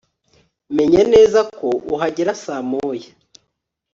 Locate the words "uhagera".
1.93-2.31